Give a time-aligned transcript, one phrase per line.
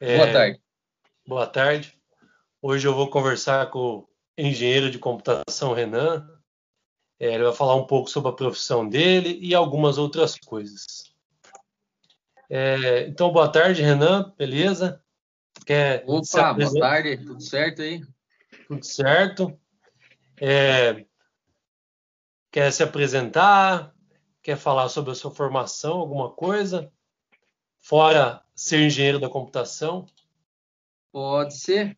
[0.00, 0.62] É, boa tarde.
[1.26, 1.98] Boa tarde.
[2.62, 6.28] Hoje eu vou conversar com o engenheiro de computação Renan.
[7.18, 11.12] É, ele vai falar um pouco sobre a profissão dele e algumas outras coisas.
[12.48, 14.32] É, então, boa tarde, Renan.
[14.38, 15.02] Beleza?
[15.66, 17.16] Quer Opa, boa tarde.
[17.16, 18.00] Tudo certo aí?
[18.68, 19.60] Tudo certo.
[20.40, 21.04] É,
[22.52, 23.92] quer se apresentar?
[24.42, 26.92] Quer falar sobre a sua formação, alguma coisa?
[27.80, 30.06] Fora ser engenheiro da computação?
[31.12, 31.96] Pode ser.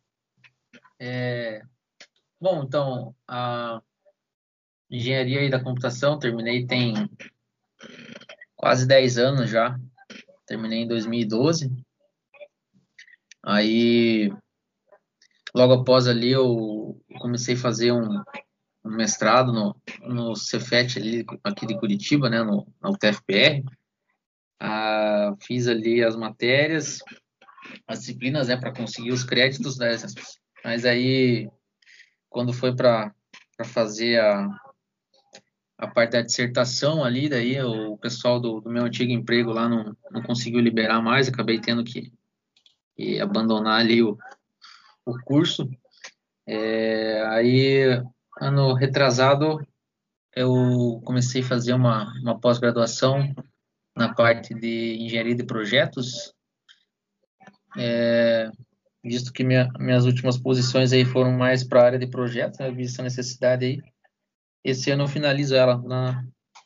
[0.99, 1.61] É...
[2.39, 3.81] Bom, então, a
[4.89, 6.93] engenharia da computação terminei tem
[8.55, 9.79] quase 10 anos já.
[10.45, 11.71] Terminei em 2012.
[13.43, 14.31] Aí,
[15.55, 18.21] logo após ali, eu comecei a fazer um,
[18.85, 23.63] um mestrado no, no Cefet ali, aqui de Curitiba, né, no, na UTFPR.
[24.63, 26.99] Ah, fiz ali as matérias,
[27.87, 30.13] as disciplinas, né, para conseguir os créditos dessas.
[30.63, 31.49] Mas aí,
[32.29, 33.11] quando foi para
[33.65, 34.47] fazer a,
[35.79, 39.97] a parte da dissertação ali, daí o pessoal do, do meu antigo emprego lá não,
[40.11, 42.13] não conseguiu liberar mais, acabei tendo que,
[42.95, 44.15] que abandonar ali o,
[45.03, 45.67] o curso.
[46.45, 47.99] É, aí
[48.39, 49.59] ano retrasado,
[50.35, 53.33] eu comecei a fazer uma, uma pós-graduação
[53.95, 56.33] na parte de engenharia de projetos,
[57.77, 58.49] é,
[59.03, 62.71] visto que minha, minhas últimas posições aí foram mais para a área de projetos, né,
[62.71, 63.81] visto essa necessidade aí.
[64.63, 65.81] Esse ano eu finalizo ela,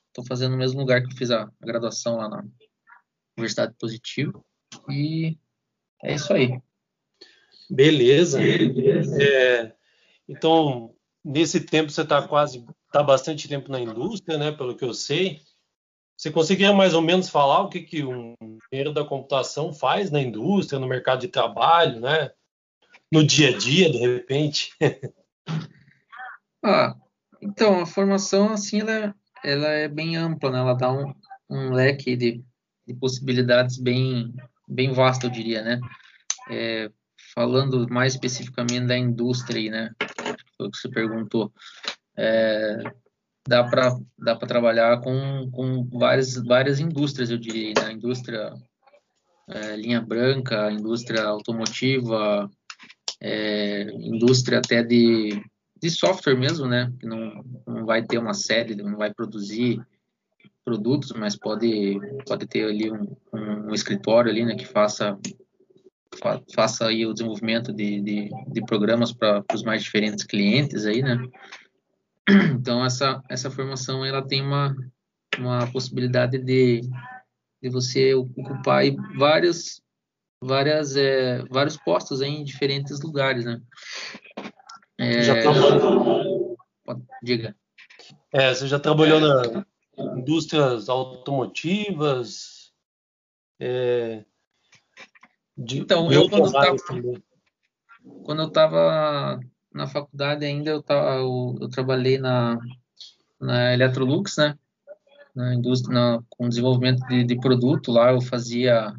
[0.08, 2.44] estou fazendo no mesmo lugar que eu fiz a, a graduação lá na
[3.38, 4.46] Universidade Positivo,
[4.90, 5.38] e
[6.03, 6.59] é isso aí.
[7.70, 8.38] Beleza.
[8.38, 9.23] Beleza.
[9.23, 9.76] É,
[10.28, 14.52] então, nesse tempo você está quase, está bastante tempo na indústria, né?
[14.52, 15.42] Pelo que eu sei.
[16.26, 20.20] Você conseguiria mais ou menos falar o que, que um engenheiro da computação faz na
[20.20, 22.31] indústria, no mercado de trabalho, né?
[23.12, 24.72] No dia a dia, de repente?
[26.66, 26.96] ah,
[27.40, 30.58] então, a formação, assim, ela, ela é bem ampla, né?
[30.58, 31.14] Ela dá um,
[31.47, 32.44] um leque de,
[32.88, 34.34] de possibilidades bem,
[34.68, 35.80] bem vasto, eu diria, né?
[36.50, 36.90] É,
[37.35, 39.91] falando mais especificamente da indústria, né?
[40.58, 41.53] Foi o que você perguntou.
[42.18, 42.81] É,
[43.47, 47.91] dá para dá para trabalhar com, com várias várias indústrias, eu diria, né?
[47.94, 48.53] Indústria
[49.47, 52.50] é, linha branca, indústria automotiva,
[53.22, 55.41] é, indústria até de,
[55.81, 56.91] de software mesmo, né?
[57.00, 59.79] Que não, não vai ter uma série, não vai produzir
[60.63, 64.55] produtos, mas pode pode ter ali um, um, um escritório ali, né?
[64.55, 65.17] Que faça
[66.55, 71.17] faça aí o desenvolvimento de, de, de programas para os mais diferentes clientes aí, né?
[72.59, 74.75] Então essa essa formação ela tem uma
[75.38, 76.81] uma possibilidade de,
[77.62, 83.62] de você ocupar aí várias é, vários postos em diferentes lugares, né?
[84.97, 86.58] É, já trabalhou...
[87.22, 87.56] Diga.
[88.31, 89.66] É, você já trabalhou na
[89.97, 92.72] indústrias automotivas,
[93.59, 94.25] é,
[95.58, 96.75] de, então, eu quando, tava,
[98.24, 99.40] quando eu estava
[99.75, 102.58] na faculdade ainda, eu, eu, eu, trabalhei na,
[103.40, 104.58] na Electrolux, né?
[105.36, 108.96] Na indústria, na, com desenvolvimento de, de produto lá, eu fazia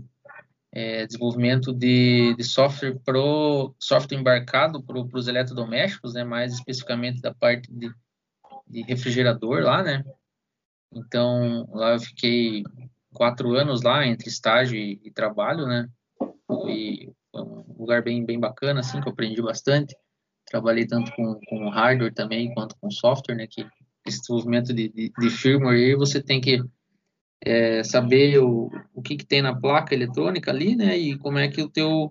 [0.70, 6.24] é, desenvolvimento de, de software pro software embarcado para os eletrodomésticos, né?
[6.24, 7.90] Mais especificamente da parte de,
[8.66, 10.04] de refrigerador lá, né?
[10.94, 12.64] Então, lá eu fiquei
[13.14, 15.88] quatro anos lá, entre estágio e, e trabalho, né?
[16.46, 19.96] Foi um lugar bem, bem bacana, assim, que eu aprendi bastante.
[20.56, 23.46] Trabalhei tanto com, com hardware também, quanto com software, né?
[23.46, 23.66] Que
[24.06, 26.62] esse desenvolvimento de, de, de firmware aí, você tem que
[27.44, 30.96] é, saber o, o que, que tem na placa eletrônica ali, né?
[30.96, 32.10] E como é que o teu,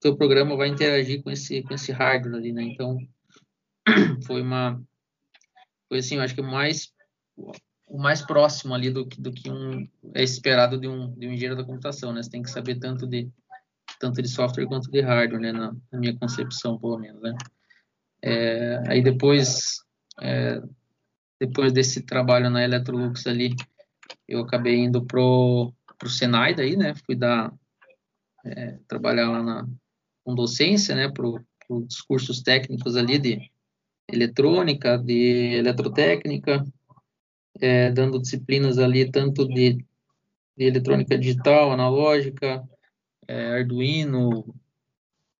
[0.00, 2.64] teu programa vai interagir com esse, com esse hardware ali, né?
[2.64, 2.98] Então,
[4.26, 4.82] foi uma...
[5.88, 6.92] Foi assim, eu acho que mais
[7.86, 11.54] o mais próximo ali do, do que um é esperado de um, de um engenheiro
[11.54, 12.20] da computação, né?
[12.20, 13.30] Você tem que saber tanto de
[13.98, 17.34] tanto de software quanto de hardware, né, na, na minha concepção, pelo menos, né.
[18.28, 19.84] É, aí depois,
[20.20, 20.60] é,
[21.38, 23.54] depois desse trabalho na Electrolux ali,
[24.26, 27.54] eu acabei indo pro, pro Senai daí, né, fui dar,
[28.44, 29.68] é, trabalhar lá na,
[30.24, 33.48] com docência, né, pro, os cursos técnicos ali de
[34.10, 36.66] eletrônica, de eletrotécnica,
[37.60, 39.74] é, dando disciplinas ali tanto de,
[40.56, 42.68] de eletrônica digital, analógica,
[43.28, 44.52] é, Arduino,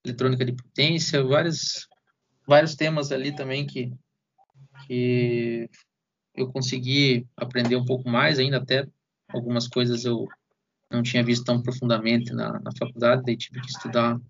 [0.05, 1.89] eletrônica de potência, vários,
[2.47, 3.93] vários temas ali também que,
[4.87, 5.69] que
[6.35, 8.87] eu consegui aprender um pouco mais ainda, até
[9.29, 10.29] algumas coisas eu,
[10.91, 14.21] não tinha visto tão profundamente na, na faculdade, daí tive que estudar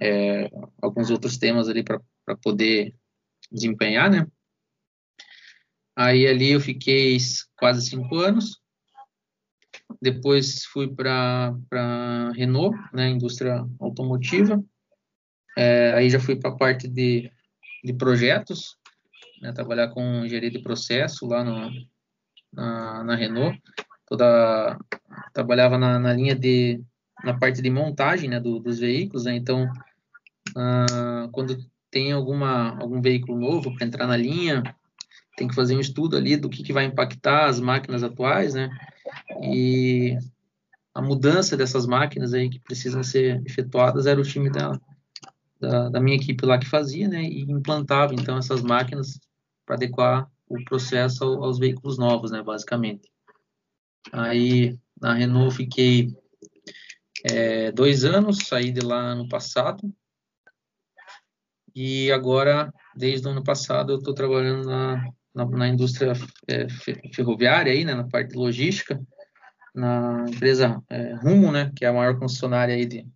[0.00, 0.50] é,
[0.80, 2.94] alguns outros temas ali para poder
[3.50, 4.26] desempenhar, né?
[5.96, 7.16] Aí ali eu fiquei
[7.56, 8.60] quase cinco anos.
[10.00, 14.62] Depois fui para Renault, né, indústria automotiva.
[15.56, 17.32] É, aí já fui para a parte de,
[17.82, 18.76] de projetos,
[19.40, 21.70] né, trabalhar com engenharia de processo lá no,
[22.52, 23.60] na, na Renault.
[24.06, 24.78] Toda,
[25.32, 26.80] trabalhava na, na linha de
[27.22, 29.68] na parte de montagem né, do, dos veículos, né, então
[30.56, 31.58] ah, quando
[31.90, 34.62] tem alguma algum veículo novo para entrar na linha,
[35.36, 38.68] tem que fazer um estudo ali do que, que vai impactar as máquinas atuais, né?
[39.42, 40.16] E
[40.94, 44.78] a mudança dessas máquinas aí que precisam ser efetuadas era o time da,
[45.60, 47.22] da, da minha equipe lá que fazia, né?
[47.22, 49.20] E implantava então essas máquinas
[49.66, 52.42] para adequar o processo aos veículos novos, né?
[52.42, 53.10] Basicamente.
[54.12, 56.14] Aí na Renault fiquei
[57.24, 59.92] é, dois anos, saí de lá ano passado.
[61.74, 65.04] E agora, desde o ano passado, eu estou trabalhando na,
[65.34, 66.12] na, na indústria
[66.48, 66.66] é,
[67.14, 69.00] ferroviária, aí, né, na parte de logística,
[69.74, 73.06] na empresa é, Rumo, né, que é a maior concessionária aí de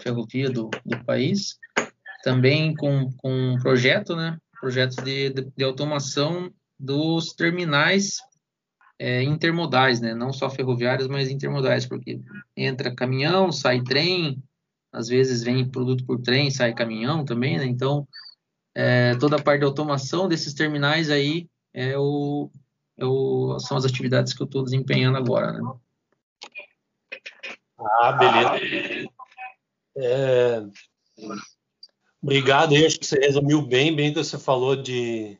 [0.00, 1.58] ferrovia do, do país,
[2.22, 8.18] também com, com um projeto, né, projetos de, de, de automação dos terminais
[8.98, 12.20] é, intermodais, né, não só ferroviários, mas intermodais, porque
[12.56, 14.42] entra caminhão, sai trem,
[14.92, 18.06] às vezes vem produto por trem, sai caminhão também, né, então
[18.74, 22.50] é, toda a parte de automação desses terminais aí é o,
[22.96, 25.60] é o, são as atividades que eu estou desempenhando agora, né?
[28.00, 29.08] Ah, beleza.
[29.96, 30.62] É,
[32.22, 35.38] obrigado, eu acho que você resumiu bem, bem que você falou de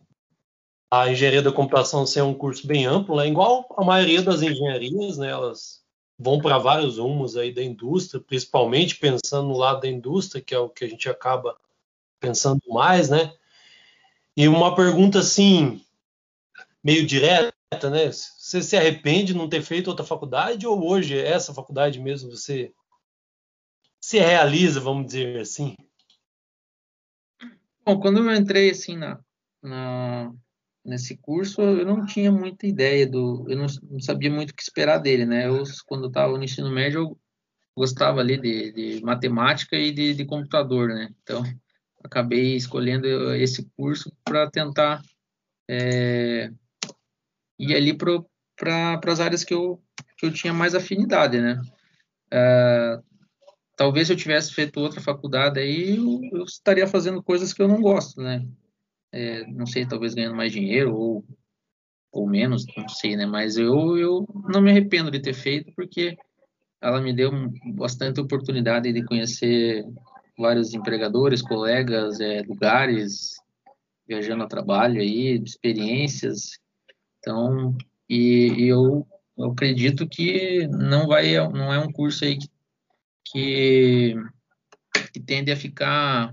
[0.90, 3.28] a engenharia da computação ser um curso bem amplo, né?
[3.28, 5.30] igual a maioria das engenharias, né?
[5.30, 5.82] elas
[6.18, 10.58] vão para vários rumos aí da indústria, principalmente pensando no lado da indústria, que é
[10.58, 11.56] o que a gente acaba
[12.18, 13.32] pensando mais, né?
[14.36, 15.84] E uma pergunta assim,
[16.82, 17.52] meio direta,
[17.90, 18.10] né?
[18.10, 22.30] Você se arrepende de não ter feito outra faculdade ou hoje é essa faculdade mesmo
[22.30, 22.72] você
[24.00, 25.76] se realiza, vamos dizer assim?
[27.88, 29.18] Bom, quando eu entrei assim na,
[29.62, 30.30] na
[30.84, 34.62] nesse curso, eu não tinha muita ideia do, eu não, não sabia muito o que
[34.62, 35.46] esperar dele, né?
[35.46, 37.18] Eu quando eu estava no ensino médio, eu
[37.74, 41.08] gostava ali de, de matemática e de, de computador, né?
[41.22, 41.42] Então
[42.04, 43.06] acabei escolhendo
[43.36, 45.00] esse curso para tentar
[45.66, 46.50] é,
[47.58, 49.82] ir ali para as áreas que eu,
[50.18, 51.58] que eu tinha mais afinidade, né?
[52.30, 53.00] É,
[53.78, 57.68] talvez se eu tivesse feito outra faculdade aí, eu, eu, estaria fazendo coisas que eu
[57.68, 58.46] não gosto, né?
[59.10, 61.24] É, não sei, talvez ganhando mais dinheiro ou,
[62.12, 63.24] ou menos, não sei, né?
[63.24, 66.18] Mas eu, eu não me arrependo de ter feito, porque
[66.82, 67.30] ela me deu
[67.74, 69.84] bastante oportunidade de conhecer
[70.36, 73.36] vários empregadores, colegas, é, lugares,
[74.06, 76.58] viajando a trabalho aí, experiências
[77.18, 77.76] então,
[78.08, 82.48] e, e eu, eu, acredito que não vai, não é um curso aí que,
[83.32, 84.14] que,
[85.12, 86.32] que tende a ficar,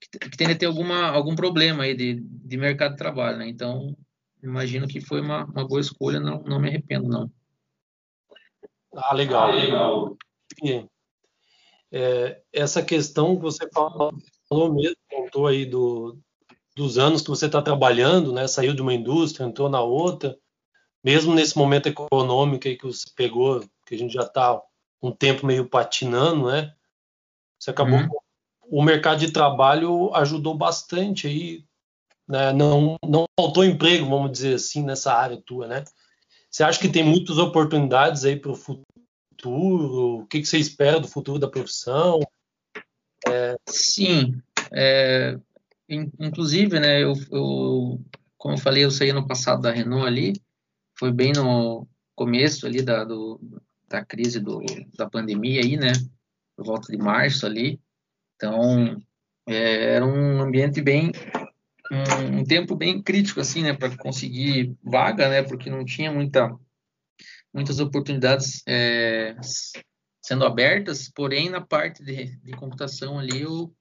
[0.00, 3.48] que, que, tende a ter alguma, algum problema aí de, de mercado de trabalho, né?
[3.48, 3.96] Então,
[4.42, 7.30] imagino que foi uma, uma boa escolha, não, não me arrependo, não.
[8.94, 10.16] Ah, legal, legal.
[11.92, 14.12] É, essa questão que você falou,
[14.48, 16.18] falou mesmo, contou aí do,
[16.74, 18.46] dos anos que você está trabalhando, né?
[18.46, 20.36] Saiu de uma indústria, entrou na outra.
[21.04, 24.60] Mesmo nesse momento econômico aí que você pegou, que a gente já está
[25.02, 26.74] um tempo meio patinando, né?
[27.58, 27.98] Você acabou.
[27.98, 28.08] Uhum.
[28.68, 31.64] O mercado de trabalho ajudou bastante aí,
[32.28, 32.52] né?
[32.52, 35.84] Não, não faltou emprego, vamos dizer assim, nessa área tua, né?
[36.50, 40.20] Você acha que tem muitas oportunidades aí para o futuro?
[40.22, 42.20] O que, que, você espera do futuro da profissão?
[43.28, 43.56] É...
[43.68, 44.40] Sim,
[44.72, 45.38] é,
[45.88, 48.00] inclusive, né, eu, eu,
[48.36, 50.32] como eu falei, eu saí no passado da Renault ali,
[50.98, 53.40] foi bem no começo ali da, do,
[53.88, 54.60] da crise do,
[54.96, 55.92] da pandemia aí, né,
[56.56, 57.80] por volta de março ali,
[58.34, 59.00] então
[59.46, 61.12] é, era um ambiente bem,
[61.90, 66.54] um, um, tempo bem crítico assim, né, para conseguir vaga, né, porque não tinha muita,
[67.52, 69.36] muitas oportunidades é,
[70.22, 73.72] sendo abertas, porém na parte de, de computação ali eu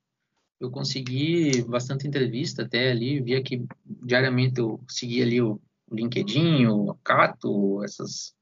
[0.59, 6.95] eu consegui bastante entrevista até ali, via que diariamente eu seguia ali o LinkedIn, o
[7.03, 8.33] Cato, esses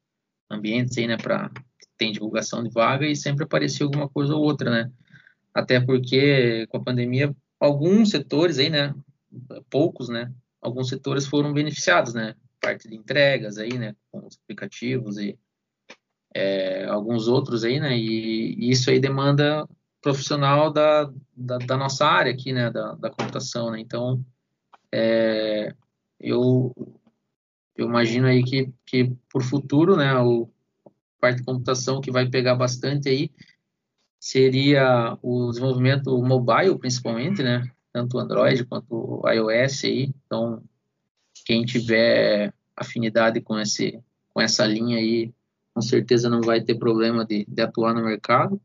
[0.53, 1.51] ambientes aí, né, para
[1.97, 4.91] tem divulgação de vaga e sempre aparecia alguma coisa ou outra, né?
[5.53, 8.93] Até porque com a pandemia alguns setores aí, né,
[9.69, 10.31] poucos, né,
[10.61, 12.35] alguns setores foram beneficiados, né?
[12.59, 15.37] Parte de entregas aí, né, com os aplicativos e
[16.33, 17.95] é, alguns outros aí, né?
[17.97, 19.67] E, e, isso aí demanda
[20.01, 22.71] profissional da, da, da, nossa área aqui, né?
[22.71, 23.79] Da, da computação, né?
[23.79, 24.23] Então,
[24.91, 25.73] é,
[26.19, 26.73] eu,
[27.75, 30.15] eu imagino aí que, que por futuro, né?
[30.19, 30.49] O
[31.19, 33.31] parte de computação que vai pegar bastante aí
[34.19, 37.63] seria o desenvolvimento mobile, principalmente, né?
[37.91, 40.13] Tanto Android quanto iOS aí.
[40.25, 40.61] Então,
[41.45, 44.01] quem tiver afinidade com esse
[44.33, 45.31] com essa linha aí
[45.73, 48.61] com certeza não vai ter problema de, de atuar no mercado.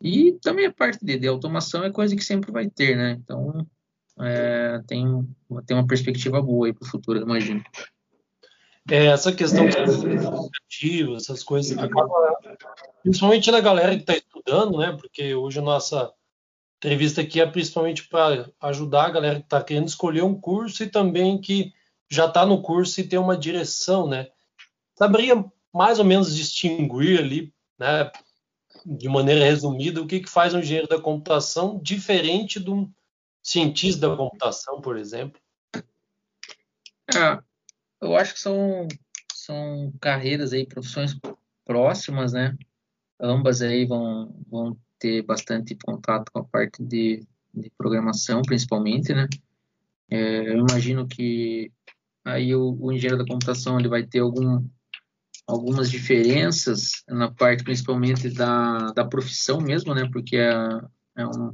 [0.00, 3.12] E também a parte de, de, automação é coisa que sempre vai ter, né?
[3.12, 3.66] Então,
[4.20, 5.04] é, tem,
[5.66, 7.62] tem uma perspectiva boa aí para o futuro, imagino.
[8.90, 9.66] É, essa questão
[10.68, 12.36] de essas coisas acaba,
[13.02, 14.92] principalmente na galera que está estudando, né?
[14.92, 16.12] Porque hoje a nossa
[16.76, 20.90] entrevista aqui é principalmente para ajudar a galera que está querendo escolher um curso e
[20.90, 21.72] também que
[22.10, 24.28] já está no curso e tem uma direção, né?
[24.94, 28.12] Saberia mais ou menos distinguir ali, né,
[28.84, 32.92] de maneira resumida, o que, que faz um engenheiro da computação diferente de um
[33.42, 35.40] cientista da computação, por exemplo?
[37.14, 37.42] É,
[38.00, 38.86] eu acho que são,
[39.32, 41.16] são carreiras aí, profissões
[41.64, 42.56] próximas, né?
[43.20, 49.28] Ambas aí vão, vão ter bastante contato com a parte de, de programação, principalmente, né?
[50.10, 51.72] É, eu imagino que
[52.24, 54.64] aí o, o engenheiro da computação ele vai ter algum
[55.46, 60.08] algumas diferenças na parte principalmente da, da profissão mesmo, né?
[60.10, 60.52] Porque é,
[61.16, 61.52] é, um,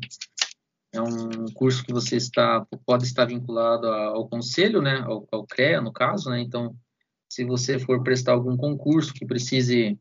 [0.93, 4.99] é um curso que você está pode estar vinculado ao conselho, né?
[5.01, 6.41] Ao, ao CREA, no caso, né?
[6.41, 6.75] Então,
[7.29, 9.99] se você for prestar algum concurso que precise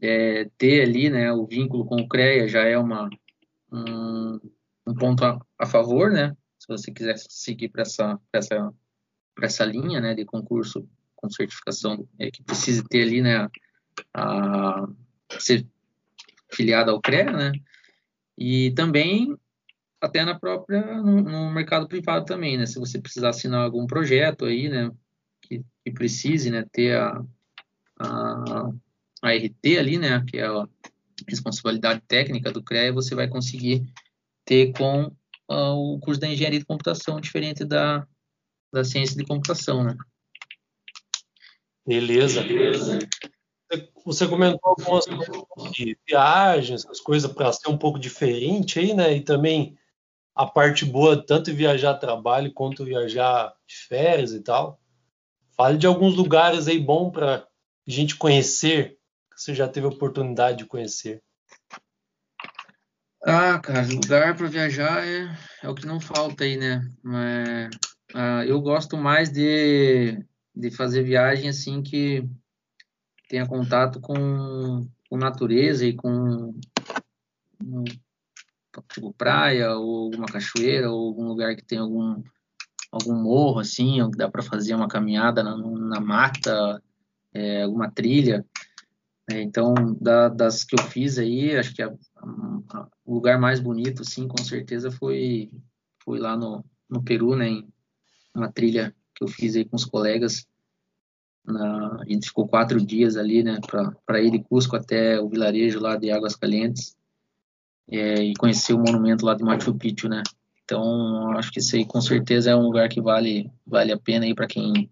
[0.00, 1.32] é, ter ali, né?
[1.32, 3.08] O vínculo com o CREA já é uma
[3.72, 4.40] um,
[4.86, 6.36] um ponto a, a, favor, né?
[6.58, 8.74] Se você quiser seguir para essa, essa,
[9.40, 10.14] essa linha, né?
[10.14, 13.48] De concurso com certificação é, que precise ter ali, né,
[14.14, 14.88] a, a
[15.40, 15.66] ser
[16.52, 17.52] filiado ao CREA, né,
[18.36, 19.36] e também
[20.00, 24.44] até na própria, no, no, mercado privado também, né, se você precisar assinar algum projeto
[24.44, 24.90] aí, né,
[25.42, 27.24] que, que precise, né, ter a,
[28.00, 28.70] a,
[29.22, 30.68] a RT ali, né, que é a
[31.28, 33.82] responsabilidade técnica do CREA, você vai conseguir
[34.44, 35.06] ter com
[35.50, 38.06] uh, o curso da engenharia de computação, diferente da,
[38.72, 39.96] da ciência de computação, né.
[41.86, 42.42] Beleza.
[44.04, 45.06] Você comentou algumas
[45.72, 49.16] de viagens, as coisas para ser um pouco diferente aí, né?
[49.16, 49.76] E também
[50.38, 54.80] a parte boa, tanto viajar a trabalho quanto viajar de férias e tal.
[55.56, 57.44] Fale de alguns lugares aí bom para
[57.84, 58.96] gente conhecer,
[59.34, 61.20] que você já teve a oportunidade de conhecer.
[63.24, 65.28] Ah, cara, lugar para viajar é,
[65.60, 66.88] é o que não falta aí, né?
[67.02, 67.70] Mas,
[68.14, 70.24] ah, eu gosto mais de
[70.58, 72.28] de fazer viagem assim que
[73.28, 76.52] tenha contato com, com natureza e com
[78.92, 82.22] tipo praia ou alguma cachoeira ou algum lugar que tem algum
[82.90, 86.82] algum morro assim, onde dá para fazer uma caminhada na, na mata,
[87.32, 88.44] é, alguma trilha.
[89.30, 93.60] É, então, da, das que eu fiz aí, acho que a, a, o lugar mais
[93.60, 95.50] bonito, sim, com certeza foi
[96.02, 97.68] foi lá no, no Peru, né, em
[98.34, 100.46] uma trilha que eu fiz aí com os colegas.
[101.44, 103.58] Na, a gente ficou quatro dias ali, né,
[104.06, 106.97] para ir de Cusco até o vilarejo lá de Águas Calientes
[107.90, 110.22] é, e conhecer o monumento lá de Machu Picchu, né.
[110.64, 114.26] Então, acho que isso aí com certeza é um lugar que vale, vale a pena
[114.26, 114.90] aí para quem,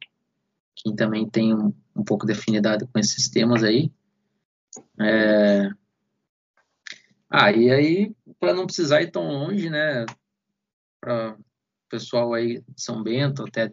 [0.75, 3.93] quem também tem um, um pouco de afinidade com esses temas aí.
[4.99, 5.71] É...
[7.29, 10.07] Ah, e aí, para não precisar ir tão longe, né,
[11.01, 11.45] para o
[11.91, 13.71] pessoal aí de São Bento, até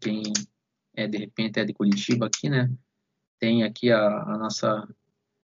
[0.00, 0.22] quem
[0.94, 2.70] é, de repente é de Curitiba aqui, né?
[3.38, 4.86] Tem aqui a, a nossa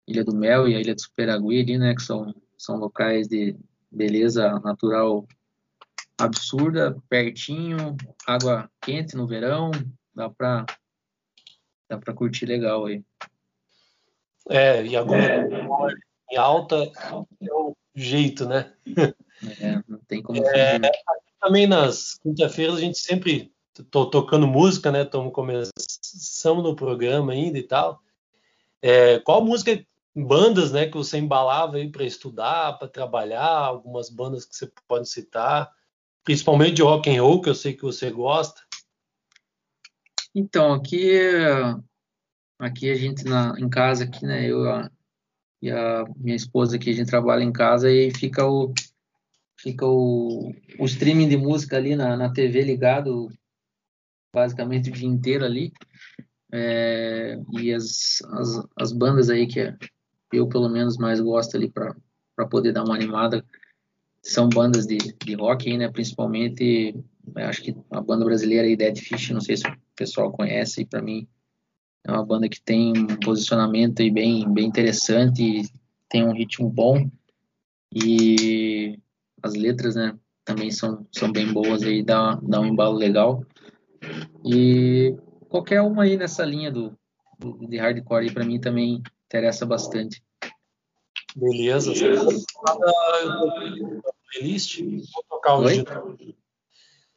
[0.08, 1.96] Ilha do Mel e a Ilha do Superagui ali, né?
[1.96, 3.56] Que são, são locais de
[3.92, 5.28] beleza natural
[6.18, 7.96] absurda, pertinho,
[8.26, 9.72] água quente no verão,
[10.14, 10.66] dá para
[11.90, 13.04] dá para curtir legal aí.
[14.50, 16.34] É, e agora é.
[16.34, 16.76] em alta
[17.42, 18.74] é o jeito, né?
[19.60, 20.80] É, não tem como é,
[21.42, 23.52] também nas quinta-feiras a gente sempre
[23.92, 25.04] tô tocando música, né?
[25.04, 28.02] Estamos começando no programa ainda e tal.
[28.82, 33.46] É, qual música, bandas, né, que você embalava aí para estudar, para trabalhar?
[33.46, 35.70] Algumas bandas que você pode citar,
[36.24, 38.62] principalmente de rock and roll, que eu sei que você gosta.
[40.34, 41.20] Então, aqui,
[42.60, 44.50] aqui a gente na, em casa aqui, né?
[44.50, 44.90] Eu a,
[45.62, 48.74] e a minha esposa aqui a gente trabalha em casa e fica o
[49.58, 53.30] fica o, o streaming de música ali na, na TV ligado
[54.34, 55.72] basicamente o dia inteiro ali.
[56.52, 59.74] É, e as, as, as, bandas aí que,
[60.36, 61.96] eu pelo menos mais gosto ali para
[62.50, 63.44] poder dar uma animada
[64.22, 65.88] são bandas de, de rock aí, né?
[65.88, 66.96] Principalmente,
[67.36, 71.02] acho que a banda brasileira aí, Dead Fish, não sei se o pessoal conhece, para
[71.02, 71.28] mim
[72.04, 75.64] é uma banda que tem um posicionamento aí bem, bem interessante,
[76.10, 77.10] tem um ritmo bom
[77.94, 79.00] e
[79.42, 80.18] as letras, né?
[80.44, 83.44] Também são, são bem boas aí, dá, dá um embalo legal.
[84.44, 85.16] E
[85.50, 86.98] qualquer uma aí nessa linha do
[87.68, 90.24] de hardcore aí para mim também interessa bastante.
[91.36, 91.92] Beleza.
[94.32, 94.80] playlist.
[95.14, 95.84] Vou tocar hoje.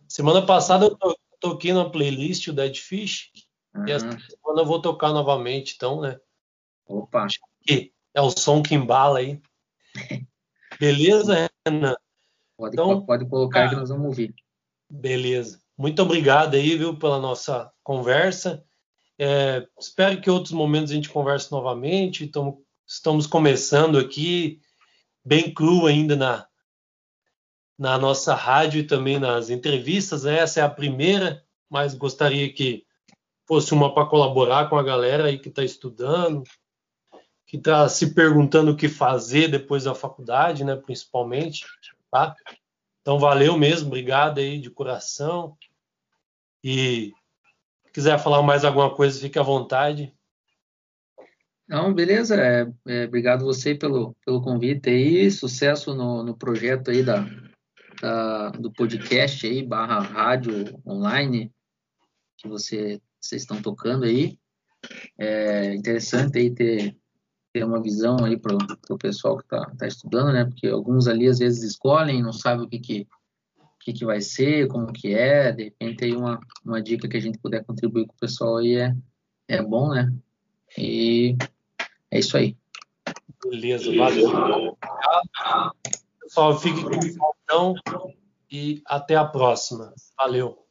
[0.08, 3.30] Semana passada eu toquei na playlist o Dead Fish.
[3.74, 3.86] Uhum.
[3.86, 6.18] E essa semana eu vou tocar novamente, então, né?
[6.86, 7.24] Opa.
[7.24, 9.40] Acho que é o som que embala aí.
[10.80, 11.94] Beleza, Renan?
[12.56, 14.34] Pode, então, pode colocar ah, que nós vamos ouvir.
[14.90, 15.60] Beleza.
[15.76, 18.64] Muito obrigado aí, viu, pela nossa conversa.
[19.18, 22.24] É, espero que outros momentos a gente converse novamente.
[22.24, 24.62] Então, estamos começando aqui,
[25.22, 26.46] bem cru ainda na,
[27.78, 30.24] na nossa rádio e também nas entrevistas.
[30.24, 30.38] Né?
[30.38, 32.86] Essa é a primeira, mas gostaria que
[33.46, 36.42] fosse uma para colaborar com a galera aí que está estudando,
[37.46, 40.76] que está se perguntando o que fazer depois da faculdade, né?
[40.76, 41.64] Principalmente,
[42.10, 42.34] tá?
[43.00, 45.56] Então valeu mesmo, obrigado aí de coração.
[46.62, 47.12] E
[47.86, 50.14] se quiser falar mais alguma coisa, fique à vontade.
[51.68, 52.34] Não, beleza.
[52.34, 55.30] É, é, obrigado você pelo, pelo convite aí.
[55.30, 57.26] Sucesso no, no projeto aí da,
[58.00, 61.52] da, do podcast aí, barra rádio online,
[62.38, 64.38] que você, vocês estão tocando aí.
[65.18, 66.96] É interessante aí ter,
[67.52, 68.56] ter uma visão aí para
[68.88, 70.46] o pessoal que está tá estudando, né?
[70.46, 73.06] Porque alguns ali às vezes escolhem, não sabem o que, que,
[73.80, 75.52] que, que vai ser, como que é.
[75.52, 78.76] De repente aí uma, uma dica que a gente puder contribuir com o pessoal aí
[78.76, 78.96] é,
[79.48, 80.10] é bom, né?
[80.78, 81.36] E
[82.10, 82.56] é isso aí.
[83.44, 84.76] Beleza, valeu.
[86.20, 86.98] Pessoal, fique com
[87.44, 87.74] então
[88.50, 89.94] e até a próxima.
[90.16, 90.67] Valeu.